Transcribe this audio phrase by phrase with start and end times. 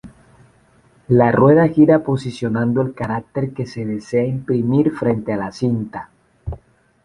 [1.09, 6.09] La rueda gira posicionando el carácter que se desea imprimir frente a la cinta.